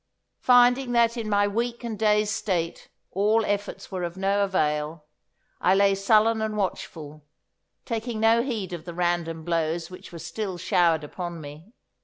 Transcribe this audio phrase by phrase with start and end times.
[0.39, 5.05] Finding that in my weak and dazed state all efforts were of no avail,
[5.61, 7.23] I lay sullen and watchful,
[7.85, 11.73] taking no heed of the random blows which were still showered upon me.